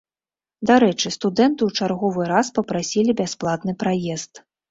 Дарэчы, 0.69 1.11
студэнты 1.15 1.61
ў 1.67 1.81
чарговы 1.81 2.21
раз 2.33 2.51
папрасілі 2.57 3.11
бясплатны 3.23 3.77
праезд. 3.85 4.33